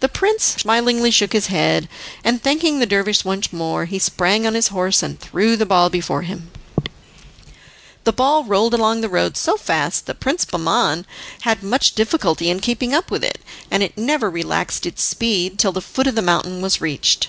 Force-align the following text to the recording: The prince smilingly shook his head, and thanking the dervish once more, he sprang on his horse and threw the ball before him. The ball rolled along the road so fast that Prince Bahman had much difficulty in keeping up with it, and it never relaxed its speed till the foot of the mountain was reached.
The 0.00 0.08
prince 0.08 0.42
smilingly 0.42 1.12
shook 1.12 1.32
his 1.32 1.46
head, 1.46 1.88
and 2.24 2.42
thanking 2.42 2.80
the 2.80 2.86
dervish 2.86 3.24
once 3.24 3.52
more, 3.52 3.84
he 3.84 4.00
sprang 4.00 4.44
on 4.44 4.54
his 4.54 4.66
horse 4.74 5.00
and 5.00 5.16
threw 5.20 5.54
the 5.56 5.64
ball 5.64 5.88
before 5.90 6.22
him. 6.22 6.50
The 8.02 8.12
ball 8.12 8.42
rolled 8.42 8.74
along 8.74 9.00
the 9.00 9.08
road 9.08 9.36
so 9.36 9.56
fast 9.56 10.06
that 10.06 10.18
Prince 10.18 10.44
Bahman 10.44 11.06
had 11.42 11.62
much 11.62 11.94
difficulty 11.94 12.50
in 12.50 12.58
keeping 12.58 12.92
up 12.92 13.12
with 13.12 13.22
it, 13.22 13.40
and 13.70 13.80
it 13.84 13.96
never 13.96 14.28
relaxed 14.28 14.86
its 14.86 15.04
speed 15.04 15.56
till 15.56 15.70
the 15.70 15.80
foot 15.80 16.08
of 16.08 16.16
the 16.16 16.20
mountain 16.20 16.60
was 16.60 16.80
reached. 16.80 17.28